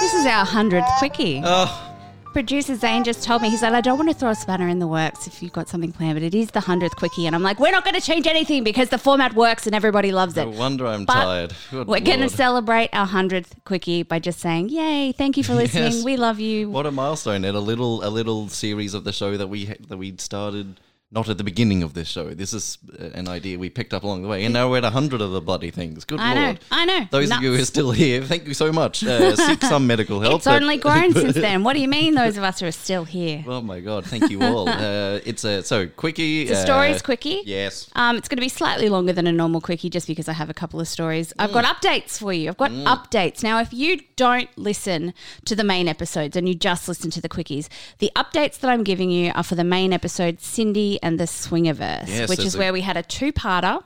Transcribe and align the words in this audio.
This 0.00 0.14
is 0.14 0.26
our 0.26 0.44
hundredth 0.44 0.88
quickie. 0.98 1.40
Oh, 1.44 1.89
Producer 2.32 2.76
Zane 2.76 3.02
just 3.02 3.24
told 3.24 3.42
me, 3.42 3.50
he 3.50 3.56
said, 3.56 3.74
I 3.74 3.80
don't 3.80 3.98
want 3.98 4.08
to 4.08 4.14
throw 4.14 4.30
a 4.30 4.34
spanner 4.36 4.68
in 4.68 4.78
the 4.78 4.86
works 4.86 5.26
if 5.26 5.42
you've 5.42 5.52
got 5.52 5.68
something 5.68 5.90
planned, 5.90 6.14
but 6.14 6.22
it 6.22 6.34
is 6.34 6.52
the 6.52 6.60
hundredth 6.60 6.94
quickie. 6.94 7.26
And 7.26 7.34
I'm 7.34 7.42
like, 7.42 7.58
we're 7.58 7.72
not 7.72 7.82
going 7.84 7.96
to 7.96 8.00
change 8.00 8.28
anything 8.28 8.62
because 8.62 8.88
the 8.88 8.98
format 8.98 9.34
works 9.34 9.66
and 9.66 9.74
everybody 9.74 10.12
loves 10.12 10.36
it. 10.36 10.44
no 10.44 10.50
wonder 10.56 10.86
I'm 10.86 11.04
But 11.06 11.14
tired. 11.14 11.54
Good 11.72 11.88
We're 11.88 12.00
going 12.00 12.20
to 12.20 12.28
celebrate 12.28 12.90
our 12.92 13.06
hundredth 13.06 13.56
quickie 13.64 14.04
by 14.04 14.20
just 14.20 14.38
saying, 14.38 14.68
"Yay! 14.68 15.10
Thank 15.12 15.36
you 15.38 15.42
for 15.44 15.54
listening. 15.62 15.92
Yes. 15.92 16.04
We 16.04 16.16
love 16.16 16.38
you." 16.38 16.70
What 16.70 16.86
a 16.86 16.92
milestone! 16.92 17.44
And 17.44 17.56
a 17.56 17.60
little, 17.60 18.04
a 18.04 18.10
little 18.10 18.48
series 18.48 18.94
of 18.94 19.02
the 19.02 19.12
show 19.12 19.36
that 19.36 19.48
we 19.48 19.64
that 19.88 19.96
we 19.96 20.16
started 20.18 20.78
not 21.12 21.28
at 21.28 21.38
the 21.38 21.44
beginning 21.44 21.82
of 21.82 21.94
this 21.94 22.06
show. 22.06 22.30
This 22.30 22.52
is 22.52 22.78
uh, 22.98 23.06
an 23.14 23.28
idea 23.28 23.58
we 23.58 23.68
picked 23.68 23.92
up 23.92 24.04
along 24.04 24.22
the 24.22 24.28
way, 24.28 24.44
and 24.44 24.54
now 24.54 24.70
we're 24.70 24.78
at 24.78 24.84
a 24.84 24.90
hundred 24.90 25.20
of 25.20 25.32
the 25.32 25.40
bloody 25.40 25.70
things. 25.70 26.04
Good 26.04 26.20
I 26.20 26.34
know, 26.34 26.44
lord! 26.46 26.60
I 26.70 26.84
know. 26.84 27.06
Those 27.10 27.30
of 27.32 27.42
you 27.42 27.54
who 27.54 27.60
are 27.60 27.64
still 27.64 27.90
here, 27.90 28.22
thank 28.22 28.46
you 28.46 28.54
so 28.54 28.72
much. 28.72 29.02
Uh, 29.02 29.34
seek 29.48 29.62
some 29.62 29.86
medical 29.86 30.20
help. 30.20 30.36
It's 30.36 30.44
but- 30.44 30.62
only 30.62 30.76
grown 30.76 31.12
since 31.12 31.34
then. 31.46 31.64
What 31.64 31.72
do 31.74 31.80
you 31.80 31.88
mean, 31.88 32.14
those 32.14 32.36
of 32.36 32.44
us 32.44 32.60
who 32.60 32.66
are 32.66 32.72
still 32.72 33.04
here? 33.04 33.44
Oh 33.50 33.60
my 33.60 33.80
god! 33.80 34.06
Thank 34.06 34.30
you 34.30 34.40
all. 34.42 34.68
uh, 34.68 35.18
it's 35.24 35.44
a 35.44 35.62
so 35.64 35.88
quickie. 35.88 36.42
It's 36.42 36.68
a 36.68 36.72
uh, 36.72 36.98
quickie. 37.00 37.42
Yes. 37.44 37.90
Um, 37.94 38.16
it's 38.16 38.28
going 38.28 38.36
to 38.36 38.42
be 38.42 38.48
slightly 38.48 38.88
longer 38.88 39.12
than 39.12 39.26
a 39.26 39.32
normal 39.32 39.60
quickie 39.60 39.90
just 39.90 40.06
because 40.06 40.28
I 40.28 40.32
have 40.34 40.48
a 40.48 40.54
couple 40.54 40.80
of 40.80 40.86
stories. 40.86 41.32
I've 41.38 41.52
got 41.52 41.64
updates 41.64 42.18
for 42.18 42.32
you. 42.32 42.48
I've 42.48 42.56
got 42.56 42.70
updates. 42.70 43.42
Now, 43.42 43.60
if 43.60 43.72
you 43.72 44.00
don't 44.16 44.48
listen 44.56 45.12
to 45.46 45.56
the 45.56 45.64
main 45.64 45.88
episodes 45.88 46.36
and 46.36 46.48
you 46.48 46.54
just 46.54 46.86
listen 46.88 47.10
to 47.10 47.20
the 47.20 47.28
quickies, 47.28 47.68
the 47.98 48.12
updates 48.14 48.60
that 48.60 48.70
I'm 48.70 48.84
giving 48.84 49.10
you 49.10 49.32
are 49.34 49.42
for 49.42 49.56
the 49.56 49.64
main 49.64 49.92
episode, 49.92 50.40
Cindy 50.40 50.99
and 51.02 51.18
the 51.18 51.24
Swingiverse, 51.24 52.08
Yes, 52.08 52.28
which 52.28 52.40
is 52.40 52.54
a- 52.54 52.58
where 52.58 52.72
we 52.72 52.80
had 52.82 52.96
a 52.96 53.02
two 53.02 53.32
parter. 53.32 53.82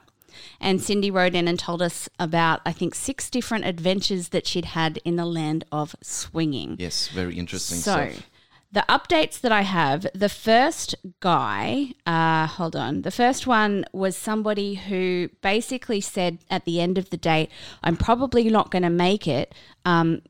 And 0.60 0.80
Cindy 0.82 1.10
wrote 1.10 1.34
in 1.34 1.46
and 1.46 1.58
told 1.58 1.80
us 1.82 2.08
about, 2.18 2.60
I 2.66 2.72
think, 2.72 2.94
six 2.94 3.30
different 3.30 3.64
adventures 3.66 4.28
that 4.30 4.46
she'd 4.46 4.64
had 4.66 4.98
in 5.04 5.16
the 5.16 5.24
land 5.26 5.64
of 5.70 5.94
swinging. 6.02 6.76
Yes. 6.78 7.08
Very 7.08 7.38
interesting 7.38 7.78
So, 7.78 8.10
stuff. 8.10 8.26
the 8.72 8.84
updates 8.88 9.40
that 9.42 9.52
I 9.52 9.62
have, 9.62 10.06
the 10.14 10.28
first 10.28 10.94
guy, 11.20 11.94
uh, 12.06 12.46
hold 12.46 12.74
on, 12.74 13.02
the 13.02 13.10
first 13.10 13.46
one 13.46 13.84
was 13.92 14.16
somebody 14.16 14.74
who 14.74 15.28
basically 15.40 16.00
said 16.00 16.38
at 16.50 16.64
the 16.64 16.80
end 16.80 16.98
of 16.98 17.10
the 17.10 17.16
date, 17.16 17.50
I'm 17.82 17.96
probably 17.96 18.48
not 18.50 18.70
going 18.70 18.82
to 18.82 18.90
make 18.90 19.28
it. 19.28 19.54
Um, 19.84 20.22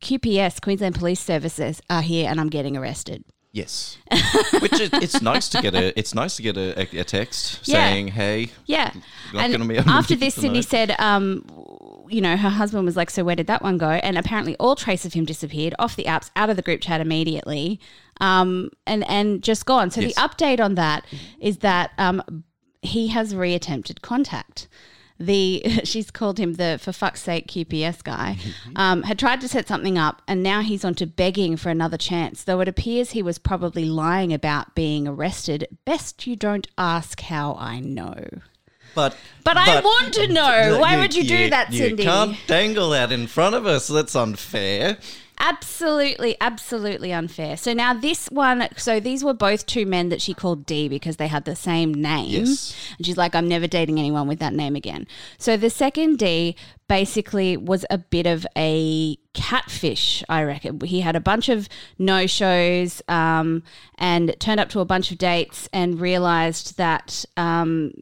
QPS, 0.00 0.60
Queensland 0.62 0.94
Police 0.94 1.20
Services, 1.20 1.82
are 1.90 2.02
here 2.02 2.28
and 2.30 2.40
I'm 2.40 2.48
getting 2.48 2.76
arrested. 2.76 3.24
Yes. 3.52 3.98
Which 4.60 4.78
is, 4.80 4.90
it's 4.92 5.20
nice 5.20 5.48
to 5.48 5.60
get 5.60 5.74
a 5.74 5.98
it's 5.98 6.14
nice 6.14 6.36
to 6.36 6.42
get 6.42 6.56
a, 6.56 6.78
a, 6.96 7.00
a 7.00 7.04
text 7.04 7.60
Yeah. 7.68 7.74
saying, 7.74 8.08
"Hey, 8.08 8.50
Yeah. 8.66 8.92
And 9.34 9.52
gonna 9.52 9.64
be 9.66 9.76
after 9.78 10.14
this, 10.14 10.34
Cindy 10.36 10.62
said, 10.62 10.94
um, 11.00 11.44
you 12.08 12.20
know, 12.20 12.36
her 12.36 12.48
husband 12.48 12.84
was 12.84 12.96
like, 12.96 13.10
So 13.10 13.24
where 13.24 13.34
did 13.36 13.48
that 13.48 13.62
one 13.62 13.76
go? 13.78 13.90
And 13.90 14.16
apparently 14.16 14.54
all 14.56 14.76
trace 14.76 15.04
of 15.04 15.14
him 15.14 15.24
disappeared 15.24 15.74
off 15.80 15.96
the 15.96 16.04
apps, 16.04 16.30
out 16.36 16.48
of 16.50 16.56
the 16.56 16.62
group 16.62 16.80
chat 16.80 17.00
immediately, 17.00 17.80
um, 18.20 18.70
and, 18.86 19.08
and 19.08 19.42
just 19.42 19.66
gone. 19.66 19.90
So 19.90 20.00
Yes. 20.00 20.14
the 20.14 20.20
update 20.20 20.60
on 20.60 20.76
that 20.76 21.04
is 21.40 21.58
that 21.58 21.90
um, 21.98 22.44
he 22.82 23.08
has 23.08 23.34
reattempted 23.34 24.00
contact. 24.02 24.68
The 25.20 25.62
she's 25.84 26.10
called 26.10 26.38
him 26.38 26.54
the 26.54 26.78
for 26.80 26.92
fuck's 26.92 27.22
sake 27.22 27.46
QPS 27.46 28.02
guy 28.02 28.38
um, 28.74 29.02
had 29.02 29.18
tried 29.18 29.40
to 29.42 29.48
set 29.48 29.68
something 29.68 29.98
up 29.98 30.22
and 30.26 30.42
now 30.42 30.62
he's 30.62 30.84
on 30.84 30.94
to 30.96 31.06
begging 31.06 31.56
for 31.56 31.68
another 31.68 31.98
chance. 31.98 32.42
Though 32.42 32.60
it 32.60 32.68
appears 32.68 33.10
he 33.10 33.22
was 33.22 33.38
probably 33.38 33.84
lying 33.84 34.32
about 34.32 34.74
being 34.74 35.06
arrested. 35.06 35.68
Best 35.84 36.26
you 36.26 36.36
don't 36.36 36.66
ask 36.78 37.20
how 37.20 37.54
I 37.54 37.80
know. 37.80 38.24
But 38.94 39.16
But, 39.44 39.56
I 39.56 39.80
want 39.80 40.14
to 40.14 40.26
know. 40.26 40.78
Why 40.80 40.96
would 40.96 41.14
you 41.14 41.24
do 41.24 41.50
that, 41.50 41.72
Cindy? 41.72 42.02
You 42.02 42.08
can't 42.08 42.36
dangle 42.46 42.90
that 42.90 43.12
in 43.12 43.26
front 43.26 43.54
of 43.54 43.66
us. 43.66 43.86
That's 43.86 44.16
unfair. 44.16 44.98
Absolutely, 45.42 46.36
absolutely 46.42 47.14
unfair. 47.14 47.56
So 47.56 47.72
now 47.72 47.94
this 47.94 48.26
one, 48.26 48.68
so 48.76 49.00
these 49.00 49.24
were 49.24 49.32
both 49.32 49.64
two 49.64 49.86
men 49.86 50.10
that 50.10 50.20
she 50.20 50.34
called 50.34 50.66
D 50.66 50.86
because 50.86 51.16
they 51.16 51.28
had 51.28 51.46
the 51.46 51.56
same 51.56 51.94
name. 51.94 52.44
Yes. 52.44 52.76
And 52.98 53.06
she's 53.06 53.16
like, 53.16 53.34
I'm 53.34 53.48
never 53.48 53.66
dating 53.66 53.98
anyone 53.98 54.28
with 54.28 54.38
that 54.40 54.52
name 54.52 54.76
again. 54.76 55.06
So 55.38 55.56
the 55.56 55.70
second 55.70 56.18
D 56.18 56.56
basically 56.88 57.56
was 57.56 57.86
a 57.88 57.96
bit 57.96 58.26
of 58.26 58.46
a 58.54 59.16
catfish, 59.32 60.22
I 60.28 60.42
reckon. 60.42 60.78
He 60.82 61.00
had 61.00 61.16
a 61.16 61.20
bunch 61.20 61.48
of 61.48 61.70
no 61.98 62.26
shows 62.26 63.00
um, 63.08 63.62
and 63.96 64.36
turned 64.40 64.60
up 64.60 64.68
to 64.70 64.80
a 64.80 64.84
bunch 64.84 65.10
of 65.10 65.16
dates 65.16 65.70
and 65.72 65.98
realized 65.98 66.76
that. 66.76 67.24
Um, 67.38 67.92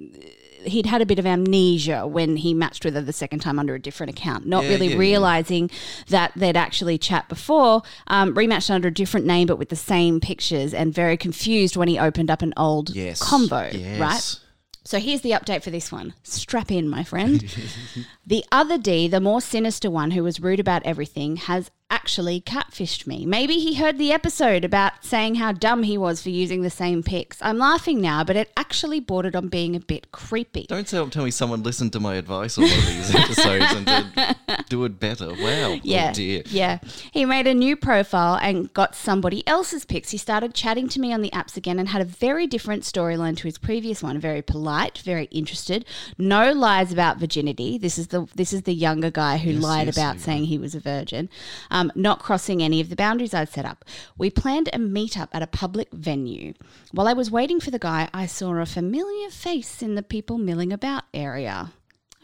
He'd 0.65 0.87
had 0.87 1.01
a 1.01 1.07
bit 1.07 1.19
of 1.19 1.27
amnesia 1.27 2.07
when 2.07 2.37
he 2.37 2.53
matched 2.55 2.85
with 2.85 2.95
her 2.95 3.01
the 3.01 3.13
second 3.13 3.41
time 3.41 3.59
under 3.59 3.75
a 3.75 3.81
different 3.81 4.11
account, 4.11 4.47
not 4.47 4.65
Yeah, 4.65 4.71
really 4.71 4.87
yeah, 4.87 4.93
yeah. 4.95 4.99
realizing 4.99 5.71
that 6.09 6.33
they'd 6.37 6.57
actually 6.57 6.99
chat 6.99 7.29
before, 7.29 7.83
um, 8.09 8.35
rematched 8.35 8.71
under 8.71 8.89
a 8.89 8.93
different 8.95 9.27
name 9.27 9.47
but 9.47 9.59
with 9.59 9.69
the 9.69 9.77
same 9.77 10.21
pictures, 10.21 10.75
and 10.75 10.93
very 10.93 11.17
confused 11.17 11.77
when 11.77 11.89
he 11.89 11.99
opened 11.99 12.31
up 12.31 12.43
an 12.43 12.53
old 12.57 12.91
Yes. 12.95 13.21
combo, 13.23 13.71
Yes. 13.73 14.01
right? 14.01 14.45
So 14.85 14.99
here's 14.99 15.21
the 15.21 15.33
update 15.33 15.63
for 15.63 15.71
this 15.71 15.93
one. 15.93 16.15
Strap 16.23 16.71
in, 16.71 16.89
my 16.89 17.05
friend. 17.05 17.45
the 18.27 18.45
other 18.51 18.79
D, 18.79 19.07
the 19.07 19.21
more 19.21 19.41
sinister 19.43 19.91
one 19.91 20.13
who 20.13 20.23
was 20.25 20.41
rude 20.41 20.61
about 20.61 20.83
everything, 20.85 21.37
has 21.37 21.71
actually 21.91 22.41
catfished 22.41 23.07
me. 23.07 23.25
Maybe 23.25 23.55
he 23.55 23.75
heard 23.75 23.97
the 23.97 24.13
episode 24.13 24.65
about 24.65 25.05
saying 25.05 25.37
how 25.37 25.53
dumb 25.53 25.85
he 25.85 25.97
was 25.97 26.23
for 26.23 26.29
using 26.29 26.61
the 26.63 26.71
same 26.71 27.03
pics. 27.03 27.39
I'm 27.41 27.57
laughing 27.59 28.01
now, 28.01 28.25
but 28.25 28.37
it 28.37 28.53
actually 28.57 29.01
bordered 29.01 29.35
on 29.35 29.49
being 29.49 29.75
a 29.75 29.81
bit 29.81 30.13
creepy. 30.13 30.67
Don't 30.69 30.87
tell, 30.87 31.09
tell 31.09 31.25
me 31.25 31.31
someone 31.31 31.63
listened 31.63 31.95
to 31.95 32.01
my 32.01 32.17
advice 32.17 32.59
on 32.59 32.65
one 32.65 32.79
of 32.79 32.87
these 32.87 33.15
episodes 33.15 33.65
and 33.73 33.87
did, 33.87 34.37
do 34.69 34.85
it 34.85 35.01
better. 35.01 35.29
Wow. 35.29 35.79
Yeah. 35.83 36.11
Oh 36.11 36.15
dear. 36.15 36.43
Yeah. 36.47 36.79
He 37.11 37.25
made 37.25 37.47
a 37.47 37.55
new 37.55 37.75
profile 37.75 38.39
and 38.41 38.73
got 38.75 38.95
somebody 38.95 39.47
else's 39.47 39.87
pics. 39.87 40.11
He 40.11 40.19
started 40.19 40.53
chatting 40.55 40.89
to 40.91 41.01
me 41.01 41.13
on 41.13 41.23
the 41.23 41.31
apps 41.31 41.57
again 41.57 41.79
and 41.79 41.89
had 41.89 42.03
a 42.03 42.07
very 42.07 42.47
different 42.47 42.83
storyline 42.83 43.37
to 43.39 43.45
his 43.45 43.57
previous 43.57 44.03
one. 44.03 44.19
Very 44.19 44.43
polite, 44.43 44.99
very 44.99 45.25
interested. 45.27 45.87
No 46.19 46.53
lies 46.53 46.93
about 46.93 47.17
virginity. 47.17 47.79
This 47.79 47.97
is 47.97 48.09
the 48.09 48.27
this 48.35 48.53
is 48.53 48.63
the 48.63 48.75
younger 48.75 49.11
guy 49.11 49.39
who 49.39 49.53
lied 49.53 49.87
yes, 49.87 49.97
about 49.97 50.21
saying 50.21 50.45
he 50.45 50.59
was 50.59 50.75
a 50.75 50.81
virgin. 50.81 51.31
Um, 51.71 51.78
Um, 51.79 51.93
not 51.95 52.19
crossing 52.19 52.61
any 52.61 52.81
of 52.81 52.89
the 52.89 52.97
boundaries 52.97 53.33
I'd 53.33 53.51
set 53.51 53.65
up. 53.65 53.85
We 54.17 54.31
planned 54.31 54.69
a 54.73 54.79
meetup 54.79 55.29
at 55.33 55.45
a 55.45 55.47
public 55.47 55.93
venue. 55.93 56.55
While 56.91 57.07
I 57.07 57.13
was 57.13 57.31
waiting 57.31 57.61
for 57.61 57.71
the 57.71 57.79
guy, 57.79 58.09
I 58.13 58.27
saw 58.27 58.53
a 58.57 58.67
familiar 58.67 59.31
face 59.31 59.81
in 59.81 59.95
the 59.95 60.03
people 60.03 60.39
milling 60.39 60.73
about 60.73 61.05
area. 61.15 61.71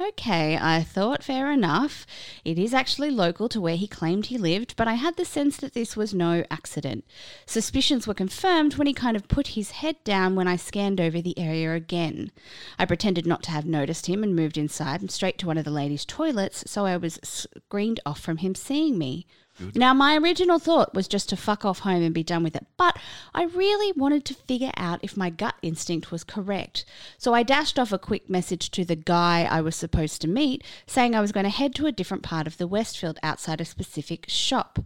Okay, 0.00 0.58
I 0.60 0.82
thought 0.82 1.22
fair 1.22 1.52
enough. 1.52 2.04
It 2.44 2.58
is 2.58 2.74
actually 2.74 3.10
local 3.10 3.48
to 3.48 3.60
where 3.60 3.76
he 3.76 3.86
claimed 3.86 4.26
he 4.26 4.38
lived, 4.38 4.74
but 4.74 4.88
I 4.88 4.94
had 4.94 5.16
the 5.16 5.24
sense 5.24 5.56
that 5.58 5.72
this 5.72 5.96
was 5.96 6.12
no 6.12 6.42
accident. 6.50 7.04
Suspicions 7.46 8.08
were 8.08 8.12
confirmed 8.12 8.74
when 8.74 8.88
he 8.88 8.92
kind 8.92 9.16
of 9.16 9.28
put 9.28 9.48
his 9.54 9.70
head 9.70 10.02
down 10.02 10.34
when 10.34 10.48
I 10.48 10.56
scanned 10.56 11.00
over 11.00 11.20
the 11.20 11.38
area 11.38 11.72
again. 11.74 12.32
I 12.76 12.86
pretended 12.86 13.24
not 13.24 13.44
to 13.44 13.52
have 13.52 13.66
noticed 13.66 14.06
him 14.06 14.24
and 14.24 14.34
moved 14.34 14.58
inside 14.58 15.00
and 15.00 15.12
straight 15.12 15.38
to 15.38 15.46
one 15.46 15.58
of 15.58 15.64
the 15.64 15.70
ladies' 15.70 16.04
toilets, 16.04 16.64
so 16.66 16.86
I 16.86 16.96
was 16.96 17.20
screened 17.22 18.00
off 18.04 18.18
from 18.18 18.38
him 18.38 18.56
seeing 18.56 18.98
me. 18.98 19.28
Now, 19.74 19.94
my 19.94 20.16
original 20.16 20.58
thought 20.58 20.94
was 20.94 21.06
just 21.06 21.28
to 21.28 21.36
fuck 21.36 21.64
off 21.64 21.80
home 21.80 22.02
and 22.02 22.12
be 22.12 22.24
done 22.24 22.42
with 22.42 22.56
it, 22.56 22.66
but 22.76 22.98
I 23.32 23.44
really 23.44 23.92
wanted 23.92 24.24
to 24.24 24.34
figure 24.34 24.72
out 24.76 24.98
if 25.02 25.16
my 25.16 25.30
gut 25.30 25.54
instinct 25.62 26.10
was 26.10 26.24
correct. 26.24 26.84
So 27.18 27.34
I 27.34 27.44
dashed 27.44 27.78
off 27.78 27.92
a 27.92 27.98
quick 27.98 28.28
message 28.28 28.70
to 28.72 28.84
the 28.84 28.96
guy 28.96 29.46
I 29.48 29.60
was 29.60 29.76
supposed 29.76 30.20
to 30.22 30.28
meet, 30.28 30.64
saying 30.88 31.14
I 31.14 31.20
was 31.20 31.30
going 31.30 31.44
to 31.44 31.50
head 31.50 31.72
to 31.76 31.86
a 31.86 31.92
different 31.92 32.24
part 32.24 32.48
of 32.48 32.58
the 32.58 32.66
Westfield 32.66 33.20
outside 33.22 33.60
a 33.60 33.64
specific 33.64 34.24
shop. 34.28 34.80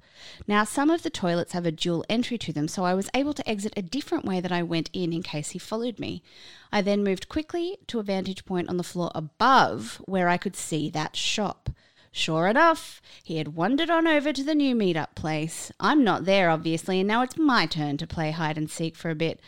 Now, 0.46 0.64
some 0.64 0.90
of 0.90 1.02
the 1.02 1.10
toilets 1.10 1.52
have 1.54 1.64
a 1.64 1.72
dual 1.72 2.04
entry 2.10 2.36
to 2.36 2.52
them, 2.52 2.68
so 2.68 2.84
I 2.84 2.92
was 2.92 3.08
able 3.14 3.32
to 3.34 3.48
exit 3.48 3.72
a 3.74 3.82
different 3.82 4.26
way 4.26 4.40
that 4.40 4.52
I 4.52 4.62
went 4.62 4.90
in 4.92 5.14
in 5.14 5.22
case 5.22 5.50
he 5.50 5.58
followed 5.58 5.98
me. 5.98 6.22
I 6.70 6.82
then 6.82 7.02
moved 7.02 7.30
quickly 7.30 7.78
to 7.86 8.00
a 8.00 8.02
vantage 8.02 8.44
point 8.44 8.68
on 8.68 8.76
the 8.76 8.82
floor 8.82 9.10
above 9.14 10.02
where 10.04 10.28
I 10.28 10.36
could 10.36 10.56
see 10.56 10.90
that 10.90 11.16
shop. 11.16 11.70
Sure 12.18 12.48
enough, 12.48 13.00
he 13.22 13.36
had 13.36 13.54
wandered 13.54 13.90
on 13.90 14.08
over 14.08 14.32
to 14.32 14.42
the 14.42 14.54
new 14.54 14.74
meetup 14.74 15.14
place. 15.14 15.70
I'm 15.78 16.02
not 16.02 16.24
there, 16.24 16.50
obviously, 16.50 16.98
and 16.98 17.06
now 17.06 17.22
it's 17.22 17.38
my 17.38 17.64
turn 17.64 17.96
to 17.96 18.08
play 18.08 18.32
hide 18.32 18.58
and 18.58 18.68
seek 18.68 18.96
for 18.96 19.08
a 19.08 19.14
bit. 19.14 19.38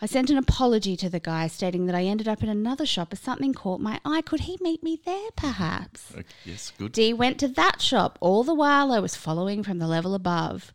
I 0.00 0.06
sent 0.06 0.30
an 0.30 0.38
apology 0.38 0.96
to 0.96 1.10
the 1.10 1.20
guy 1.20 1.48
stating 1.48 1.84
that 1.84 1.94
I 1.94 2.04
ended 2.04 2.26
up 2.26 2.42
in 2.42 2.48
another 2.48 2.86
shop 2.86 3.12
as 3.12 3.20
something 3.20 3.52
caught 3.52 3.82
my 3.82 4.00
eye. 4.06 4.22
Could 4.22 4.40
he 4.40 4.56
meet 4.62 4.82
me 4.82 4.98
there, 5.04 5.28
perhaps? 5.36 6.12
Okay, 6.12 6.24
yes, 6.46 6.72
good. 6.78 6.92
D 6.92 7.12
went 7.12 7.38
to 7.40 7.48
that 7.48 7.82
shop 7.82 8.16
all 8.22 8.42
the 8.42 8.54
while 8.54 8.90
I 8.90 9.00
was 9.00 9.14
following 9.14 9.62
from 9.62 9.78
the 9.78 9.86
level 9.86 10.14
above. 10.14 10.72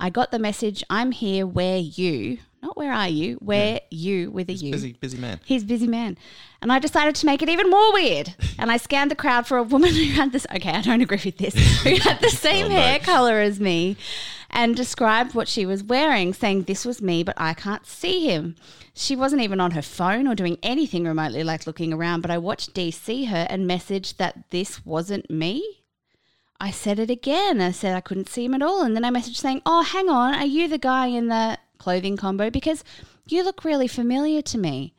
I 0.00 0.10
got 0.10 0.32
the 0.32 0.38
message, 0.40 0.82
I'm 0.90 1.12
here, 1.12 1.46
where 1.46 1.78
you? 1.78 2.38
Not 2.62 2.76
where 2.76 2.92
are 2.92 3.08
you, 3.08 3.34
where 3.36 3.80
you 3.90 4.30
with 4.30 4.48
a 4.48 4.52
you? 4.52 4.70
busy, 4.70 4.92
busy 4.92 5.18
man. 5.18 5.40
He's 5.44 5.64
a 5.64 5.66
busy 5.66 5.88
man. 5.88 6.16
And 6.60 6.72
I 6.72 6.78
decided 6.78 7.16
to 7.16 7.26
make 7.26 7.42
it 7.42 7.48
even 7.48 7.68
more 7.68 7.92
weird. 7.92 8.34
And 8.58 8.70
I 8.70 8.76
scanned 8.76 9.10
the 9.10 9.16
crowd 9.16 9.48
for 9.48 9.56
a 9.56 9.62
woman 9.64 9.92
who 9.92 10.04
had 10.12 10.30
this, 10.30 10.46
okay, 10.54 10.70
I 10.70 10.82
don't 10.82 11.00
agree 11.00 11.20
with 11.24 11.38
this, 11.38 11.54
who 11.82 11.96
had 12.00 12.20
the 12.20 12.26
oh, 12.26 12.28
same 12.28 12.66
Oh, 12.66 12.68
no. 12.68 12.74
hair 12.76 13.00
color 13.00 13.40
as 13.40 13.58
me 13.58 13.96
and 14.50 14.76
described 14.76 15.34
what 15.34 15.48
she 15.48 15.66
was 15.66 15.82
wearing, 15.82 16.32
saying 16.32 16.62
this 16.64 16.84
was 16.84 17.02
me, 17.02 17.24
but 17.24 17.34
I 17.36 17.54
can't 17.54 17.84
see 17.84 18.26
him. 18.26 18.54
She 18.94 19.16
wasn't 19.16 19.42
even 19.42 19.60
on 19.60 19.72
her 19.72 19.82
phone 19.82 20.28
or 20.28 20.36
doing 20.36 20.58
anything 20.62 21.04
remotely 21.04 21.42
like 21.42 21.66
looking 21.66 21.92
around, 21.92 22.20
but 22.20 22.30
I 22.30 22.38
watched 22.38 22.76
see 22.76 23.24
her 23.24 23.46
and 23.50 23.68
messaged 23.68 24.18
that 24.18 24.44
this 24.50 24.86
wasn't 24.86 25.28
me. 25.28 25.82
I 26.60 26.70
said 26.70 27.00
it 27.00 27.10
again. 27.10 27.60
I 27.60 27.72
said 27.72 27.96
I 27.96 28.00
couldn't 28.00 28.28
see 28.28 28.44
him 28.44 28.54
at 28.54 28.62
all. 28.62 28.82
And 28.82 28.94
then 28.94 29.04
I 29.04 29.10
messaged 29.10 29.36
saying, 29.36 29.62
Oh, 29.66 29.82
hang 29.82 30.08
on, 30.08 30.34
are 30.34 30.46
you 30.46 30.68
the 30.68 30.78
guy 30.78 31.06
in 31.06 31.26
the 31.26 31.58
clothing 31.82 32.16
combo? 32.16 32.48
Because 32.48 32.84
you 33.26 33.42
look 33.42 33.64
really 33.64 33.88
familiar 33.88 34.40
to 34.42 34.56
me. 34.56 34.94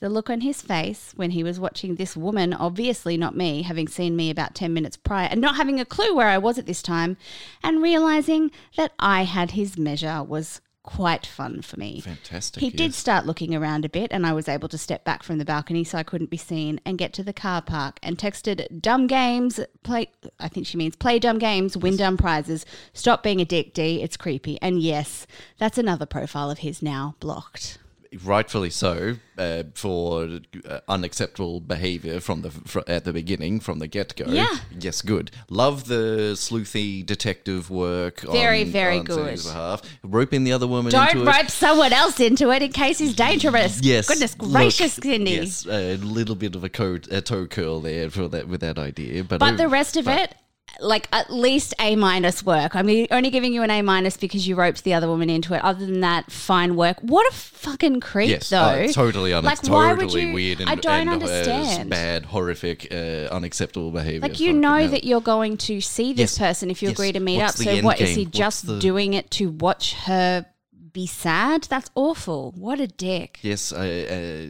The 0.00 0.08
look 0.08 0.30
on 0.30 0.40
his 0.40 0.62
face 0.62 1.12
when 1.14 1.30
he 1.32 1.44
was 1.44 1.60
watching 1.60 1.94
this 1.94 2.16
woman, 2.16 2.54
obviously 2.54 3.16
not 3.16 3.36
me, 3.36 3.62
having 3.62 3.86
seen 3.86 4.16
me 4.16 4.30
about 4.30 4.54
10 4.54 4.72
minutes 4.72 4.96
prior 4.96 5.28
and 5.30 5.40
not 5.40 5.56
having 5.56 5.78
a 5.78 5.84
clue 5.84 6.14
where 6.14 6.28
I 6.28 6.38
was 6.38 6.58
at 6.58 6.66
this 6.66 6.82
time, 6.82 7.16
and 7.62 7.82
realizing 7.82 8.50
that 8.76 8.92
I 8.98 9.24
had 9.24 9.52
his 9.52 9.76
measure 9.76 10.22
was 10.22 10.60
quite 10.82 11.26
fun 11.26 11.62
for 11.62 11.78
me. 11.78 12.00
Fantastic. 12.00 12.60
He 12.60 12.70
did 12.70 12.94
start 12.94 13.26
looking 13.26 13.54
around 13.54 13.84
a 13.84 13.88
bit, 13.88 14.10
and 14.12 14.26
I 14.26 14.32
was 14.32 14.48
able 14.48 14.68
to 14.68 14.78
step 14.78 15.04
back 15.04 15.22
from 15.22 15.38
the 15.38 15.44
balcony 15.44 15.84
so 15.84 15.98
I 15.98 16.02
couldn't 16.02 16.30
be 16.30 16.36
seen 16.36 16.80
and 16.84 16.98
get 16.98 17.12
to 17.14 17.22
the 17.22 17.32
car 17.32 17.62
park 17.62 17.98
and 18.02 18.18
texted 18.18 18.80
dumb 18.80 19.06
games, 19.06 19.60
play, 19.82 20.10
I 20.40 20.48
think 20.48 20.66
she 20.66 20.76
means 20.76 20.96
play 20.96 21.18
dumb 21.18 21.38
games, 21.38 21.76
win 21.76 21.96
dumb 21.96 22.16
prizes, 22.16 22.66
stop 22.92 23.22
being 23.22 23.40
a 23.40 23.44
dick, 23.44 23.74
D, 23.74 24.02
it's 24.02 24.16
creepy. 24.16 24.60
And 24.60 24.80
yes, 24.80 25.26
that's 25.58 25.78
another 25.78 26.06
profile 26.06 26.50
of 26.50 26.58
his 26.58 26.82
now 26.82 27.14
blocked. 27.20 27.78
Rightfully 28.24 28.70
so, 28.70 29.16
uh, 29.38 29.62
for 29.74 30.38
uh, 30.68 30.80
unacceptable 30.88 31.60
behaviour 31.60 32.20
from 32.20 32.42
the 32.42 32.50
fr- 32.50 32.80
at 32.86 33.04
the 33.04 33.12
beginning, 33.12 33.60
from 33.60 33.78
the 33.78 33.86
get 33.86 34.14
go. 34.16 34.26
Yeah. 34.28 34.46
Yes, 34.78 35.02
good. 35.02 35.30
Love 35.48 35.86
the 35.86 36.32
sleuthy 36.34 37.04
detective 37.04 37.70
work. 37.70 38.20
Very, 38.20 38.62
on, 38.62 38.68
very 38.68 38.98
on 38.98 39.04
good. 39.04 39.42
behalf. 39.42 39.82
Roping 40.02 40.44
the 40.44 40.52
other 40.52 40.66
woman 40.66 40.92
Don't 40.92 41.08
into 41.10 41.22
it. 41.22 41.26
rope 41.26 41.50
someone 41.50 41.92
else 41.92 42.20
into 42.20 42.50
it 42.50 42.62
in 42.62 42.72
case 42.72 42.98
he's 42.98 43.14
dangerous. 43.14 43.80
Yes. 43.82 44.08
Goodness 44.08 44.36
look, 44.38 44.52
gracious, 44.52 44.94
Cindy. 44.94 45.32
Yes, 45.32 45.66
a 45.66 45.96
little 45.96 46.34
bit 46.34 46.54
of 46.54 46.64
a, 46.64 46.68
co- 46.68 46.98
a 47.10 47.20
toe 47.20 47.46
curl 47.46 47.80
there 47.80 48.10
for 48.10 48.28
that 48.28 48.48
with 48.48 48.60
that 48.60 48.78
idea, 48.78 49.24
but 49.24 49.40
But 49.40 49.54
oh, 49.54 49.56
the 49.56 49.68
rest 49.68 49.96
of 49.96 50.06
it, 50.08 50.34
like 50.82 51.08
at 51.12 51.32
least 51.32 51.74
A 51.80 51.96
minus 51.96 52.44
work. 52.44 52.74
I'm 52.74 52.86
only 53.10 53.30
giving 53.30 53.54
you 53.54 53.62
an 53.62 53.70
A 53.70 53.82
minus 53.82 54.16
because 54.16 54.46
you 54.46 54.56
roped 54.56 54.84
the 54.84 54.94
other 54.94 55.08
woman 55.08 55.30
into 55.30 55.54
it. 55.54 55.62
Other 55.64 55.86
than 55.86 56.00
that, 56.00 56.30
fine 56.30 56.76
work. 56.76 56.98
What 57.00 57.30
a 57.32 57.34
fucking 57.34 58.00
creep, 58.00 58.30
Yes, 58.30 58.50
though. 58.50 58.58
uh, 58.58 58.88
totally, 58.88 59.32
un- 59.32 59.44
Like, 59.44 59.66
why 59.68 59.92
would 59.92 60.12
you- 60.12 60.32
weird 60.32 60.60
and, 60.60 60.68
I 60.68 60.74
don't 60.74 61.08
and, 61.08 61.10
uh, 61.10 61.12
understand. 61.12 61.90
bad, 61.90 62.24
horrific, 62.26 62.88
uh, 62.90 62.94
unacceptable 63.32 63.90
behaviour. 63.90 64.20
Like 64.20 64.40
you 64.40 64.52
know 64.52 64.76
hell. 64.76 64.88
that 64.88 65.04
you're 65.04 65.20
going 65.20 65.56
to 65.58 65.80
see 65.80 66.12
this 66.12 66.32
Yes. 66.32 66.38
person 66.38 66.70
if 66.70 66.82
you 66.82 66.88
Yes. 66.88 66.96
agree 66.98 67.12
to 67.12 67.20
meet 67.20 67.38
What's 67.38 67.60
up. 67.60 67.64
So 67.66 67.80
what 67.82 68.00
is 68.00 68.08
game? 68.10 68.18
he 68.18 68.24
What's 68.24 68.38
just 68.38 68.66
the- 68.66 68.78
doing 68.78 69.14
it 69.14 69.30
to 69.32 69.50
watch 69.50 69.94
her 70.06 70.46
be 70.92 71.06
sad? 71.06 71.62
That's 71.70 71.90
awful. 71.94 72.52
What 72.56 72.78
a 72.80 72.86
dick. 72.86 73.38
Yes, 73.42 73.72
uh, 73.72 73.76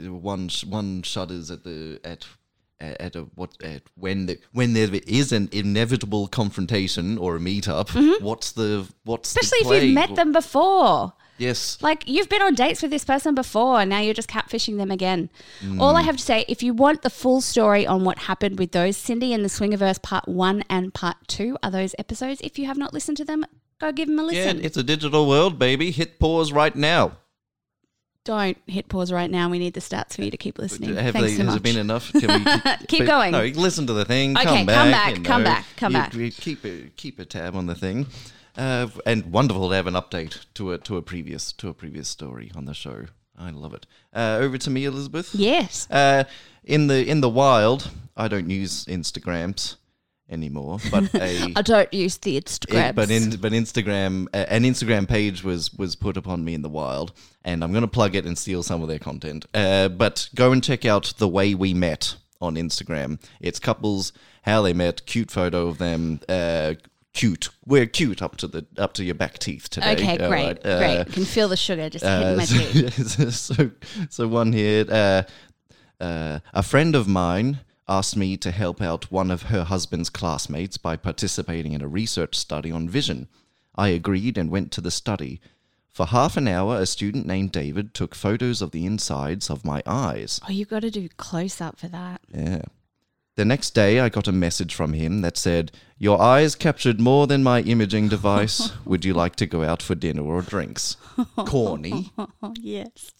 uh, 0.06 0.10
one 0.12 0.48
sh- 0.48 0.64
one 0.64 1.02
shudders 1.02 1.50
at 1.52 1.62
the 1.64 2.00
at 2.04 2.24
at 2.82 3.16
a 3.16 3.22
what 3.34 3.50
at 3.62 3.82
when 3.94 4.26
the, 4.26 4.38
when 4.52 4.72
there 4.74 4.88
is 5.06 5.32
an 5.32 5.48
inevitable 5.52 6.26
confrontation 6.28 7.16
or 7.18 7.36
a 7.36 7.38
meetup. 7.38 7.90
What's 8.20 8.52
the 8.52 8.88
what's 9.04 9.32
Mm-hmm. 9.32 9.38
Especially 9.38 9.68
the 9.68 9.76
if 9.76 9.84
you've 9.84 9.94
met 9.94 10.14
them 10.16 10.32
before. 10.32 11.12
Yes, 11.38 11.78
Like 11.80 12.06
you've 12.06 12.28
been 12.28 12.42
on 12.42 12.54
dates 12.54 12.82
with 12.82 12.90
this 12.90 13.04
person 13.04 13.34
before, 13.34 13.80
and 13.80 13.90
now 13.90 13.98
you're 13.98 14.14
just 14.14 14.28
catfishing 14.28 14.76
them 14.76 14.90
again. 14.92 15.28
All 15.80 15.94
Mm. 15.94 15.98
I 15.98 16.02
have 16.02 16.16
to 16.18 16.22
say, 16.22 16.44
if 16.46 16.62
you 16.62 16.72
want 16.74 17.02
the 17.02 17.10
full 17.10 17.40
story 17.40 17.84
on 17.86 18.04
what 18.04 18.18
happened 18.20 18.58
with 18.58 18.70
those 18.72 18.96
Cindy 18.96 19.32
and 19.32 19.44
the 19.44 19.48
Swingiverse 19.48 20.00
Part 20.02 20.28
One 20.28 20.62
and 20.68 20.94
Part 20.94 21.16
Two 21.26 21.56
are 21.62 21.70
those 21.70 21.94
episodes. 21.98 22.40
If 22.44 22.58
you 22.58 22.66
have 22.66 22.76
not 22.76 22.92
listened 22.92 23.16
to 23.16 23.24
them, 23.24 23.44
go 23.80 23.90
give 23.90 24.08
them 24.08 24.18
a 24.20 24.22
listen. 24.22 24.38
yeah, 24.38 24.44
listen. 24.52 24.64
it's 24.64 24.76
a 24.76 24.82
digital 24.84 25.26
world, 25.28 25.58
baby. 25.58 25.90
Hit 25.90 26.20
pause 26.20 26.52
right 26.52 26.76
now. 26.76 27.16
Don't 28.24 28.56
hit 28.68 28.88
pause 28.88 29.10
right 29.12 29.30
now. 29.30 29.48
We 29.48 29.58
need 29.58 29.74
the 29.74 29.80
stats 29.80 30.14
for 30.14 30.22
you 30.22 30.30
to 30.30 30.36
keep 30.36 30.58
listening. 30.58 30.94
Have 30.94 31.12
Thanks 31.12 31.30
they, 31.32 31.36
so 31.38 31.44
has 31.44 31.46
much. 31.46 31.56
it 31.56 31.62
been 31.62 31.76
enough? 31.78 32.12
Can 32.12 32.44
we 32.44 32.86
Keep 32.86 33.06
going. 33.06 33.32
No, 33.32 33.42
listen 33.44 33.86
to 33.88 33.92
the 33.92 34.04
thing. 34.04 34.36
Okay, 34.36 34.44
come 34.44 34.56
come 34.58 34.66
back. 34.66 34.92
back, 34.92 35.16
you 35.18 35.22
come 35.24 35.42
know. 35.42 35.50
back, 35.50 35.66
come 35.76 35.92
You- 35.92 35.98
back. 35.98 36.14
you 36.14 36.30
keep 36.30 36.64
a 36.64 36.90
keep 36.96 37.18
a 37.18 37.24
tab 37.24 37.56
on 37.56 37.66
the 37.66 37.74
thing, 37.74 38.06
uh, 38.56 38.86
and 39.06 39.32
wonderful 39.32 39.68
to 39.70 39.74
have 39.74 39.88
an 39.88 39.94
update 39.94 40.46
to 40.54 40.72
a 40.72 40.78
to 40.78 40.96
a 40.96 41.02
previous 41.02 41.50
to 41.54 41.68
a 41.68 41.74
previous 41.74 42.08
story 42.08 42.52
on 42.54 42.64
the 42.66 42.74
show. 42.74 43.06
I 43.36 43.50
love 43.50 43.74
it. 43.74 43.86
Uh, 44.14 44.38
over 44.40 44.56
to 44.58 44.70
me, 44.70 44.84
Elizabeth. 44.84 45.34
Yes. 45.34 45.90
Uh, 45.90 46.22
in 46.62 46.86
the 46.86 47.04
in 47.04 47.22
the 47.22 47.28
wild, 47.28 47.90
I 48.16 48.28
don't 48.28 48.48
use 48.50 48.84
Instagrams 48.84 49.76
anymore, 50.32 50.78
but 50.90 51.14
a 51.14 51.52
I 51.54 51.62
don't 51.62 51.92
use 51.94 52.16
the 52.18 52.40
Instagram. 52.40 52.88
it- 52.90 52.94
but 52.96 53.10
in 53.10 53.36
but 53.36 53.52
Instagram 53.52 54.26
uh, 54.34 54.46
an 54.48 54.64
Instagram 54.64 55.06
page 55.08 55.44
was 55.44 55.72
was 55.74 55.94
put 55.94 56.16
upon 56.16 56.44
me 56.44 56.54
in 56.54 56.62
the 56.62 56.68
wild, 56.68 57.12
and 57.44 57.62
I'm 57.62 57.72
gonna 57.72 57.86
plug 57.86 58.14
it 58.16 58.24
and 58.26 58.36
steal 58.36 58.62
some 58.62 58.82
of 58.82 58.88
their 58.88 58.98
content. 58.98 59.46
Uh, 59.54 59.88
but 59.88 60.28
go 60.34 60.50
and 60.52 60.64
check 60.64 60.84
out 60.84 61.12
the 61.18 61.28
way 61.28 61.54
we 61.54 61.74
met 61.74 62.16
on 62.40 62.56
Instagram. 62.56 63.20
It's 63.40 63.60
couples 63.60 64.12
how 64.42 64.62
they 64.62 64.72
met, 64.72 65.06
cute 65.06 65.30
photo 65.30 65.68
of 65.68 65.78
them. 65.78 66.18
Uh, 66.28 66.74
cute, 67.14 67.50
we're 67.66 67.86
cute 67.86 68.22
up 68.22 68.36
to 68.38 68.48
the 68.48 68.66
up 68.78 68.94
to 68.94 69.04
your 69.04 69.14
back 69.14 69.38
teeth 69.38 69.68
today. 69.70 69.92
okay, 69.92 70.16
great, 70.16 70.30
right? 70.30 70.66
Uh, 70.66 70.78
great. 70.78 71.12
Can 71.12 71.24
feel 71.24 71.46
the 71.48 71.56
sugar 71.56 71.88
just 71.90 72.04
hitting 72.04 72.26
uh, 72.26 72.36
my 72.36 72.44
teeth. 72.46 73.32
so, 73.34 73.70
so 74.10 74.26
one 74.28 74.52
here. 74.52 74.84
Uh, 74.88 75.22
uh, 76.00 76.40
a 76.52 76.62
friend 76.64 76.96
of 76.96 77.06
mine 77.06 77.60
asked 77.98 78.16
me 78.16 78.38
to 78.38 78.50
help 78.50 78.80
out 78.80 79.12
one 79.12 79.30
of 79.30 79.44
her 79.44 79.64
husband's 79.64 80.08
classmates 80.08 80.78
by 80.78 80.96
participating 80.96 81.72
in 81.72 81.82
a 81.82 81.88
research 81.88 82.34
study 82.34 82.72
on 82.72 82.88
vision. 82.88 83.28
I 83.74 83.88
agreed 83.88 84.38
and 84.38 84.50
went 84.50 84.72
to 84.72 84.80
the 84.80 84.90
study. 84.90 85.40
For 85.90 86.06
half 86.06 86.38
an 86.38 86.48
hour, 86.48 86.78
a 86.78 86.86
student 86.86 87.26
named 87.26 87.52
David 87.52 87.92
took 87.92 88.14
photos 88.14 88.62
of 88.62 88.70
the 88.70 88.86
insides 88.86 89.50
of 89.50 89.64
my 89.64 89.82
eyes. 89.84 90.40
Oh, 90.48 90.52
you 90.52 90.64
got 90.64 90.80
to 90.80 90.90
do 90.90 91.06
close 91.18 91.60
up 91.60 91.78
for 91.78 91.88
that. 91.88 92.22
Yeah. 92.34 92.62
The 93.34 93.44
next 93.44 93.70
day, 93.70 94.00
I 94.00 94.08
got 94.08 94.28
a 94.28 94.32
message 94.32 94.74
from 94.74 94.94
him 94.94 95.20
that 95.20 95.36
said, 95.36 95.72
Your 95.98 96.20
eyes 96.20 96.54
captured 96.54 96.98
more 96.98 97.26
than 97.26 97.42
my 97.42 97.60
imaging 97.60 98.08
device. 98.08 98.72
Would 98.86 99.04
you 99.04 99.12
like 99.12 99.36
to 99.36 99.46
go 99.46 99.64
out 99.64 99.82
for 99.82 99.94
dinner 99.94 100.22
or 100.22 100.40
drinks? 100.40 100.96
Corny. 101.36 102.10
Yes, 102.58 103.10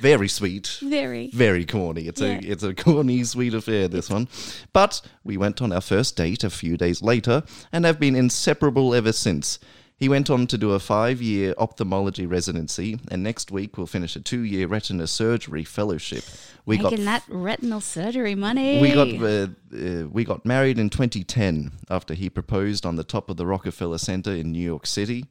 Very 0.00 0.28
sweet. 0.28 0.78
very. 0.82 1.30
Very 1.34 1.64
corny. 1.64 2.02
It's 2.08 2.20
Yeah. 2.20 2.38
a 2.42 2.52
it's 2.52 2.62
a 2.62 2.74
corny, 2.74 3.24
sweet 3.24 3.54
affair. 3.54 3.88
This 3.88 4.08
one, 4.10 4.28
but 4.72 5.00
we 5.24 5.36
went 5.36 5.60
on 5.62 5.72
our 5.72 5.80
first 5.80 6.16
date 6.16 6.44
a 6.44 6.50
few 6.50 6.76
days 6.76 7.02
later 7.02 7.42
and 7.72 7.84
have 7.84 7.98
been 7.98 8.14
inseparable 8.16 8.94
ever 8.94 9.12
since. 9.12 9.58
He 10.00 10.08
went 10.08 10.30
on 10.30 10.46
to 10.46 10.56
do 10.56 10.70
a 10.74 10.78
five-year 10.78 11.54
ophthalmology 11.58 12.24
residency, 12.24 13.00
and 13.10 13.20
next 13.24 13.50
week 13.50 13.76
we'll 13.76 13.88
finish 13.88 14.14
a 14.14 14.20
two-year 14.20 14.68
retina 14.68 15.08
surgery 15.08 15.64
fellowship. 15.64 16.22
We 16.64 16.76
Making 16.78 17.04
got 17.04 17.04
that 17.04 17.22
retinal 17.28 17.80
surgery 17.80 18.36
money. 18.36 18.80
we 18.80 18.92
got 18.92 19.08
uh, 19.08 19.48
uh, 19.76 20.06
we 20.08 20.22
got 20.22 20.46
married 20.46 20.78
in 20.78 20.88
2010 20.88 21.72
after 21.90 22.14
he 22.14 22.30
proposed 22.30 22.86
on 22.86 22.94
the 22.94 23.02
top 23.02 23.28
of 23.28 23.36
the 23.38 23.44
Rockefeller 23.46 23.98
Center 23.98 24.30
in 24.30 24.52
New 24.52 24.62
York 24.62 24.86
City. 24.86 25.24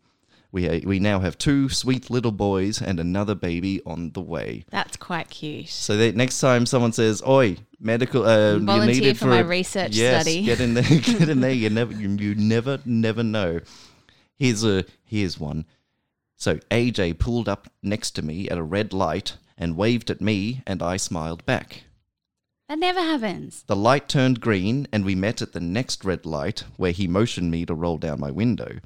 We 0.51 0.81
we 0.85 0.99
now 0.99 1.19
have 1.19 1.37
two 1.37 1.67
sweet 1.69 2.09
little 2.09 2.31
boys 2.31 2.81
and 2.81 2.99
another 2.99 3.35
baby 3.35 3.81
on 3.85 4.11
the 4.11 4.21
way. 4.21 4.65
That's 4.69 4.95
quite 4.95 5.29
cute. 5.29 5.69
So 5.69 5.97
that 5.97 6.15
next 6.15 6.39
time 6.39 6.65
someone 6.65 6.93
says, 6.93 7.21
"Oi, 7.27 7.57
medical, 7.79 8.25
uh, 8.25 8.53
you 8.53 8.59
Volunteer 8.61 8.93
needed 8.93 9.17
for 9.17 9.25
for 9.25 9.29
my 9.29 9.39
a-" 9.39 9.43
research 9.43 9.95
yes, 9.95 10.21
study. 10.21 10.43
Get 10.43 10.61
in 10.61 10.73
there, 10.73 10.83
get 11.01 11.29
in 11.29 11.41
there. 11.41 11.51
You 11.51 11.69
never, 11.69 11.93
you, 11.93 12.09
you 12.09 12.35
never, 12.35 12.79
never 12.85 13.23
know. 13.23 13.59
Here's 14.35 14.63
a 14.63 14.85
here's 15.03 15.39
one. 15.39 15.65
So 16.37 16.57
AJ 16.71 17.19
pulled 17.19 17.49
up 17.49 17.67
next 17.83 18.11
to 18.11 18.21
me 18.21 18.47
at 18.47 18.57
a 18.57 18.63
red 18.63 18.93
light 18.93 19.37
and 19.57 19.75
waved 19.75 20.09
at 20.09 20.21
me, 20.21 20.61
and 20.65 20.81
I 20.81 20.95
smiled 20.97 21.45
back. 21.45 21.83
That 22.69 22.79
never 22.79 23.01
happens. 23.01 23.63
The 23.63 23.75
light 23.75 24.07
turned 24.07 24.41
green, 24.41 24.87
and 24.91 25.03
we 25.03 25.15
met 25.15 25.41
at 25.41 25.53
the 25.53 25.59
next 25.59 26.05
red 26.05 26.25
light, 26.25 26.63
where 26.75 26.91
he 26.91 27.07
motioned 27.07 27.49
me 27.49 27.65
to 27.65 27.73
roll 27.73 27.97
down 27.97 28.19
my 28.19 28.29
window. 28.29 28.79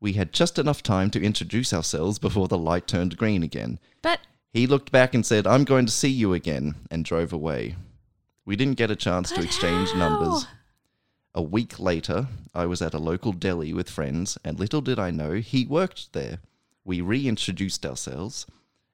We 0.00 0.14
had 0.14 0.32
just 0.32 0.58
enough 0.58 0.82
time 0.82 1.10
to 1.10 1.22
introduce 1.22 1.72
ourselves 1.72 2.18
before 2.18 2.48
the 2.48 2.58
light 2.58 2.86
turned 2.86 3.18
green 3.18 3.42
again. 3.42 3.78
But 4.00 4.20
He 4.52 4.66
looked 4.66 4.90
back 4.90 5.14
and 5.14 5.24
said, 5.24 5.46
I'm 5.46 5.64
going 5.64 5.86
to 5.86 5.92
see 5.92 6.08
you 6.08 6.32
again, 6.32 6.74
and 6.90 7.04
drove 7.04 7.32
away. 7.32 7.76
We 8.44 8.56
didn't 8.56 8.78
get 8.78 8.90
a 8.90 8.96
chance 8.96 9.30
to 9.30 9.42
exchange 9.42 9.90
how? 9.90 9.98
numbers. 9.98 10.46
A 11.34 11.42
week 11.42 11.78
later, 11.78 12.26
I 12.54 12.66
was 12.66 12.82
at 12.82 12.94
a 12.94 12.98
local 12.98 13.32
deli 13.32 13.72
with 13.72 13.88
friends, 13.88 14.36
and 14.44 14.58
little 14.58 14.80
did 14.80 14.98
I 14.98 15.10
know 15.10 15.34
he 15.34 15.66
worked 15.66 16.12
there. 16.12 16.38
We 16.84 17.00
reintroduced 17.00 17.86
ourselves, 17.86 18.46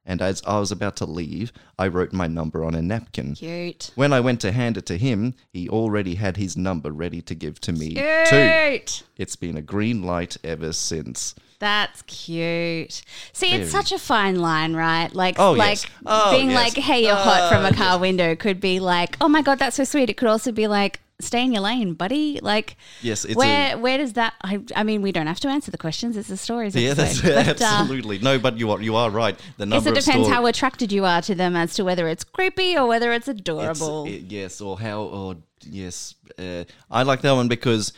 and 0.07 0.21
as 0.21 0.41
I 0.47 0.57
was 0.59 0.71
about 0.71 0.95
to 0.97 1.05
leave, 1.05 1.51
I 1.77 1.87
wrote 1.87 2.13
my 2.13 2.25
number 2.27 2.63
on 2.65 2.73
a 2.73 2.81
napkin. 2.81 3.35
Cute. 3.35 3.91
When 3.95 4.11
I 4.13 4.19
went 4.21 4.41
to 4.41 4.51
hand 4.51 4.77
it 4.77 4.85
to 4.87 4.97
him, 4.97 5.35
he 5.51 5.69
already 5.69 6.15
had 6.15 6.37
his 6.37 6.57
number 6.57 6.91
ready 6.91 7.21
to 7.21 7.35
give 7.35 7.59
to 7.61 7.71
me, 7.73 7.95
too. 7.95 8.25
Cute. 8.29 9.03
It's 9.17 9.35
been 9.35 9.57
a 9.57 9.61
green 9.61 10.01
light 10.03 10.37
ever 10.43 10.73
since. 10.73 11.35
That's 11.59 12.03
cute. 12.03 13.01
See, 13.33 13.49
Very. 13.49 13.63
it's 13.63 13.71
such 13.71 13.91
a 13.91 13.97
fine 13.99 14.39
line, 14.39 14.75
right? 14.75 15.13
Like, 15.13 15.39
Oh, 15.39 15.53
like 15.53 15.81
yes. 15.83 15.87
Oh, 16.05 16.31
being 16.31 16.51
yes. 16.51 16.55
like, 16.75 16.83
"Hey, 16.83 17.03
you're 17.05 17.15
hot" 17.15 17.51
from 17.51 17.65
a 17.65 17.69
Oh, 17.69 17.71
car 17.71 17.97
window 17.99 18.35
could 18.35 18.59
be 18.59 18.79
like, 18.79 19.17
"Oh 19.19 19.27
my 19.27 19.41
god, 19.41 19.57
that's 19.59 19.75
so 19.77 19.83
sweet." 19.83 20.09
It 20.09 20.17
could 20.17 20.27
also 20.27 20.51
be 20.51 20.67
like, 20.67 21.01
"Stay 21.19 21.43
in 21.43 21.51
your 21.51 21.61
lane, 21.61 21.93
buddy." 21.93 22.39
Like, 22.41 22.77
Yes, 23.01 23.25
it's 23.25 23.35
where 23.35 23.75
a, 23.75 23.77
where 23.79 23.97
does 23.97 24.13
that? 24.13 24.33
I, 24.41 24.59
I 24.75 24.83
mean, 24.83 25.01
we 25.01 25.11
don't 25.11 25.27
have 25.27 25.39
to 25.41 25.47
answer 25.49 25.71
the 25.71 25.77
questions. 25.77 26.15
It's 26.17 26.27
the 26.29 26.37
stories. 26.37 26.75
yeah, 26.75 26.93
that's. 26.93 27.21
But, 27.21 27.31
uh, 27.31 27.39
absolutely 27.79 28.19
no, 28.19 28.37
but 28.39 28.57
you 28.57 28.71
are 28.71 28.81
you 28.81 28.95
are 28.95 29.09
right. 29.09 29.37
The 29.57 29.65
I 29.65 29.69
guess 29.69 29.85
it 29.85 29.95
depends 29.95 30.27
how 30.29 30.45
attracted 30.45 30.91
you 30.91 31.05
are 31.05 31.21
to 31.23 31.35
them 31.35 31.55
as 31.55 31.73
to 31.75 31.83
whether 31.83 32.07
it's 32.07 32.23
creepy 32.23 32.77
or 32.77 32.87
whether 32.87 33.11
it's 33.13 33.27
It's- 33.27 33.41
adorable. 33.41 34.05
it- 34.05 34.23
yes, 34.29 34.61
or 34.61 34.79
how, 34.79 35.01
or 35.03 35.35
yes. 35.69 36.15
Uh, 36.37 36.63
I 36.91 37.03
like 37.03 37.21
that 37.21 37.31
one 37.31 37.47
because 37.47 37.93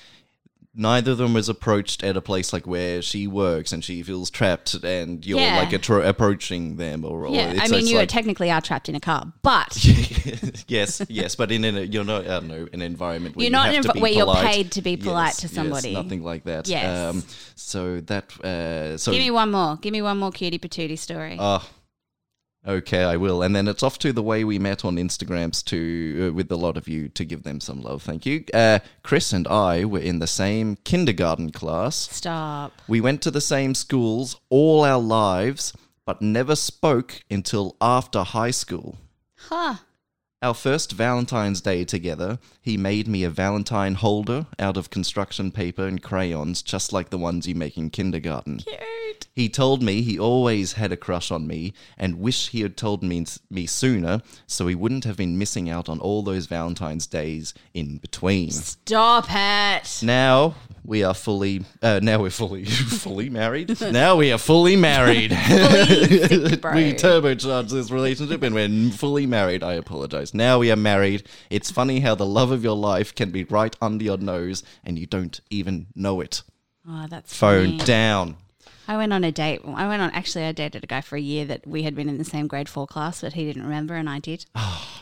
neither 0.76 1.12
of 1.12 1.18
them 1.18 1.34
was 1.34 1.50
approached 1.50 2.04
at 2.04 2.16
a 2.16 2.22
place 2.22 2.54
like 2.54 2.68
where 2.68 3.02
she 3.02 3.26
works 3.28 3.72
and 3.72 3.84
she 3.84 4.04
feels 4.04 4.30
trapped, 4.30 4.74
and 4.76 5.26
you're 5.26 5.40
Yeah. 5.40 5.58
like 5.58 5.70
atro- 5.70 6.08
approaching 6.08 6.76
them, 6.78 7.04
or, 7.04 7.26
or 7.26 7.36
yeah, 7.36 7.56
I 7.60 7.68
mean, 7.68 7.88
you 7.88 7.98
like, 7.98 8.10
technically 8.10 8.52
are 8.52 8.62
trapped 8.62 8.88
in 8.90 8.96
a 8.96 9.00
car, 9.00 9.32
but 9.42 9.76
yes, 10.68 11.02
yes, 11.10 11.36
but 11.36 11.52
in 11.52 11.64
an, 11.64 11.92
you're 11.92 12.04
not, 12.04 12.24
I 12.26 12.40
don't 12.40 12.48
know, 12.48 12.68
an 12.72 12.82
environment 12.82 13.36
where 13.36 13.44
You're 13.44 13.48
you 13.48 13.52
not 13.52 13.66
have 13.68 13.76
in 13.78 13.82
to 13.84 13.90
a- 13.92 13.94
be 13.94 14.00
where 14.02 14.12
you're 14.12 14.34
paid 14.36 14.72
to 14.74 14.82
be 14.82 14.96
polite 14.98 15.28
Yes, 15.30 15.38
to 15.38 15.48
yes, 15.48 15.54
somebody. 15.56 15.94
nothing 15.94 16.24
like 16.24 16.44
that. 16.46 16.68
Yes. 16.68 16.86
Um, 17.16 17.24
so 17.56 18.00
that, 18.02 18.40
uh, 18.46 18.98
so 18.98 19.12
give 19.12 19.20
me 19.22 19.32
one 19.32 19.52
more. 19.52 19.78
Give 19.78 19.92
me 19.92 20.02
one 20.02 20.18
more 20.18 20.32
cutie 20.32 20.60
patootie 20.60 20.98
story. 21.00 21.36
Oh, 21.40 21.68
okay, 22.66 23.04
I 23.04 23.18
will. 23.18 23.42
And 23.42 23.56
then 23.56 23.68
it's 23.68 23.84
off 23.84 24.00
to 24.00 24.14
the 24.14 24.24
way 24.24 24.44
we 24.44 24.60
met 24.60 24.86
on 24.86 24.96
Instagrams 24.98 25.64
to 25.66 26.28
uh, 26.30 26.34
with 26.34 26.52
a 26.52 26.56
lot 26.56 26.78
of 26.78 26.88
you 26.88 27.10
to 27.10 27.26
give 27.26 27.44
them 27.44 27.60
some 27.60 27.82
love. 27.82 28.04
Thank 28.04 28.26
you. 28.26 28.44
Uh, 28.54 28.80
Chris 29.04 29.34
and 29.34 29.48
I 29.48 29.86
were 29.86 30.00
in 30.00 30.20
the 30.20 30.28
same 30.28 30.78
kindergarten 30.84 31.52
class. 31.52 32.10
Stop. 32.12 32.82
We 32.88 33.02
went 33.02 33.22
to 33.24 33.32
the 33.32 33.42
same 33.42 33.76
schools 33.76 34.40
all 34.50 34.84
our 34.84 35.00
lives, 35.00 35.74
but 36.06 36.22
never 36.22 36.56
spoke 36.56 37.24
until 37.30 37.76
after 37.82 38.24
high 38.24 38.52
school. 38.52 38.98
Huh. 39.36 39.76
Our 40.42 40.54
first 40.54 40.94
Valentine's 40.94 41.60
Day 41.60 41.84
together, 41.84 42.40
he 42.62 42.78
made 42.78 43.10
me 43.10 43.26
a 43.26 43.30
Valentine 43.30 43.96
holder 43.96 44.48
out 44.58 44.78
of 44.78 44.90
construction 44.90 45.52
paper 45.52 45.86
and 45.86 46.02
crayons, 46.02 46.62
just 46.62 46.94
like 46.94 47.10
the 47.10 47.18
ones 47.18 47.46
you 47.46 47.56
make 47.56 47.78
in 47.78 47.90
kindergarten. 47.90 48.60
Cute. 48.60 48.80
He 49.40 49.48
told 49.48 49.82
me 49.82 50.02
he 50.02 50.20
always 50.20 50.74
had 50.74 50.92
a 50.92 50.98
crush 50.98 51.32
on 51.32 51.48
me 51.48 51.74
and 51.98 52.20
wished 52.20 52.50
he 52.50 52.60
had 52.60 52.76
told 52.76 53.02
me, 53.02 53.26
me 53.50 53.66
sooner 53.68 54.22
so 54.48 54.68
he 54.68 54.76
wouldn't 54.76 55.06
have 55.06 55.16
been 55.16 55.38
missing 55.38 55.70
out 55.70 55.88
on 55.88 56.02
all 56.02 56.24
those 56.24 56.46
Valentine's 56.46 57.08
days 57.08 57.54
in 57.74 58.00
between. 58.00 58.52
Stop 58.52 59.28
it. 59.30 60.02
Now 60.04 60.56
we 60.84 61.06
are 61.06 61.14
fully 61.14 61.64
uh, 61.82 62.02
now 62.04 62.22
we're 62.22 62.32
fully 62.32 62.66
fully 62.66 63.30
married. 63.30 63.80
Now 63.80 64.18
we 64.18 64.34
are 64.34 64.38
fully 64.38 64.76
married. 64.76 65.32
we 65.32 65.38
turbocharged 65.38 67.70
this 67.70 67.92
relationship 67.92 68.44
and 68.44 68.54
we're 68.54 68.92
fully 68.92 69.26
married. 69.26 69.64
I 69.64 69.76
apologize. 69.76 70.34
Now 70.34 70.60
we 70.60 70.70
are 70.70 70.76
married. 70.76 71.30
It's 71.50 71.72
funny 71.72 72.02
how 72.02 72.14
the 72.14 72.26
love 72.26 72.52
of 72.52 72.62
your 72.62 72.76
life 72.76 73.16
can 73.16 73.32
be 73.32 73.46
right 73.46 73.74
under 73.82 74.04
your 74.04 74.18
nose 74.18 74.64
and 74.84 75.00
you 75.00 75.06
don't 75.06 75.40
even 75.50 75.88
know 75.96 76.20
it. 76.20 76.42
Oh, 76.86 77.08
that's 77.10 77.34
Phone 77.34 77.78
funny. 77.78 77.86
down. 77.86 78.36
I 78.88 78.98
went 78.98 79.14
on 79.14 79.24
a 79.24 79.32
date. 79.32 79.62
I 79.66 79.88
went 79.88 80.02
on. 80.02 80.10
Actually, 80.12 80.46
I 80.46 80.52
dated 80.52 80.84
a 80.84 80.88
guy 80.88 81.02
for 81.02 81.16
a 81.16 81.22
year 81.22 81.46
that 81.46 81.68
we 81.68 81.84
had 81.84 81.96
been 81.96 82.10
in 82.10 82.18
the 82.18 82.24
same 82.24 82.48
grade 82.48 82.68
four 82.68 82.88
class, 82.88 83.22
but 83.22 83.34
he 83.34 83.46
didn't 83.46 83.64
remember, 83.64 83.96
and 83.96 84.10
I 84.10 84.20
did. 84.20 84.46
Oh, 84.56 85.02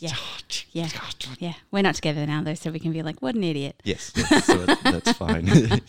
Yeah. 0.00 0.14
Yeah. 0.72 0.88
Yeah. 1.38 1.54
We're 1.70 1.82
not 1.82 1.96
together 1.96 2.24
now, 2.26 2.42
though, 2.42 2.54
so 2.54 2.70
we 2.70 2.78
can 2.78 2.92
be 2.92 3.02
like, 3.02 3.20
what 3.20 3.34
an 3.34 3.42
idiot. 3.42 3.80
Yes, 3.84 4.12
yes, 4.16 4.44
so 4.44 4.64
that's 4.66 5.12
fine. 5.12 5.48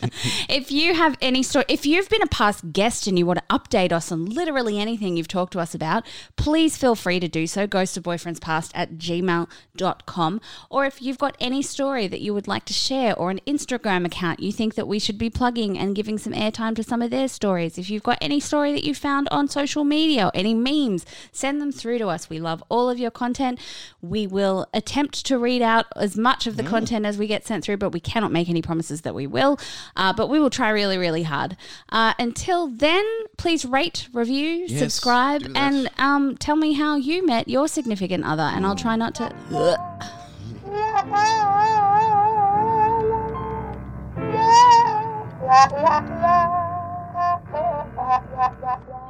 If 0.48 0.72
you 0.72 0.94
have 0.94 1.16
any 1.20 1.42
story, 1.42 1.64
if 1.68 1.86
you've 1.86 2.08
been 2.08 2.22
a 2.22 2.26
past 2.26 2.72
guest 2.72 3.06
and 3.06 3.18
you 3.18 3.24
want 3.24 3.38
to 3.38 3.44
update 3.56 3.92
us 3.92 4.10
on 4.10 4.26
literally 4.26 4.78
anything 4.80 5.16
you've 5.16 5.28
talked 5.28 5.52
to 5.52 5.60
us 5.60 5.74
about, 5.74 6.04
please 6.36 6.76
feel 6.76 6.94
free 6.94 7.20
to 7.20 7.28
do 7.28 7.46
so. 7.46 7.66
Ghost 7.66 7.96
of 7.96 8.02
Boyfriends 8.02 8.40
Past 8.40 8.72
at 8.74 8.94
gmail.com. 8.94 10.40
Or 10.68 10.84
if 10.84 11.00
you've 11.00 11.18
got 11.18 11.36
any 11.40 11.62
story 11.62 12.08
that 12.08 12.20
you 12.20 12.34
would 12.34 12.48
like 12.48 12.64
to 12.66 12.72
share 12.72 13.16
or 13.16 13.30
an 13.30 13.40
Instagram 13.46 14.04
account 14.04 14.40
you 14.40 14.52
think 14.52 14.74
that 14.74 14.88
we 14.88 14.98
should 14.98 15.18
be 15.18 15.30
plugging 15.30 15.78
and 15.78 15.94
giving 15.94 16.18
some 16.18 16.32
airtime 16.32 16.74
to 16.76 16.82
some 16.82 17.00
of 17.00 17.10
their 17.10 17.28
stories, 17.28 17.78
if 17.78 17.88
you've 17.88 18.02
got 18.02 18.18
any 18.20 18.40
story 18.40 18.72
that 18.72 18.84
you 18.84 18.94
found 18.94 19.28
on 19.30 19.48
social 19.48 19.84
media 19.84 20.26
or 20.26 20.30
any 20.34 20.54
memes, 20.54 21.06
send 21.32 21.60
them 21.60 21.70
through 21.70 21.98
to 21.98 22.08
us. 22.08 22.28
We 22.28 22.40
love 22.40 22.62
all 22.68 22.90
of 22.90 22.98
your 22.98 23.10
content. 23.10 23.60
We 24.02 24.26
will 24.26 24.66
attempt 24.72 25.26
to 25.26 25.38
read 25.38 25.62
out 25.62 25.86
as 25.96 26.16
much 26.16 26.46
of 26.46 26.56
the 26.56 26.62
content 26.62 27.04
as 27.04 27.18
we 27.18 27.26
get 27.26 27.46
sent 27.46 27.64
through, 27.64 27.76
but 27.76 27.90
we 27.90 28.00
cannot 28.00 28.32
make 28.32 28.48
any 28.48 28.62
promises 28.62 29.02
that 29.02 29.14
we 29.14 29.26
will. 29.26 29.58
Uh, 29.96 30.12
but 30.12 30.28
we 30.28 30.40
will 30.40 30.50
try 30.50 30.70
really, 30.70 30.98
really 30.98 31.22
hard. 31.22 31.56
Uh, 31.90 32.14
until 32.18 32.68
then, 32.68 33.04
please 33.36 33.64
rate, 33.64 34.08
review, 34.12 34.66
Yes, 34.66 34.78
subscribe, 34.78 35.46
and 35.54 35.90
um, 35.98 36.36
tell 36.36 36.56
me 36.56 36.72
how 36.72 36.96
you 36.96 37.26
met 37.26 37.48
your 37.48 37.68
significant 37.68 38.24
other. 38.24 38.42
And 38.42 38.64
I'll 38.64 38.76
try 38.76 38.96
not 38.96 39.14
to. 39.16 39.30